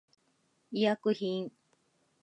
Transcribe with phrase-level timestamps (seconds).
[0.71, 1.51] 医薬品